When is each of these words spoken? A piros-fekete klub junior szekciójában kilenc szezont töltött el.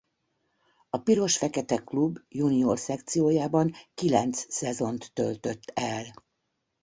A 0.89 0.97
piros-fekete 1.01 1.77
klub 1.83 2.19
junior 2.29 2.79
szekciójában 2.79 3.73
kilenc 3.93 4.45
szezont 4.53 5.11
töltött 5.13 5.71
el. 5.73 6.13